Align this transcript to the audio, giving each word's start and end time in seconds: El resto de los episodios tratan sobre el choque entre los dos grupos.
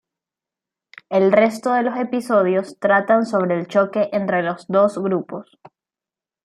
El 1.11 1.31
resto 1.31 1.73
de 1.75 1.83
los 1.83 1.95
episodios 1.95 2.79
tratan 2.79 3.27
sobre 3.27 3.53
el 3.59 3.67
choque 3.67 4.09
entre 4.13 4.41
los 4.41 4.65
dos 4.67 4.97
grupos. 4.97 5.59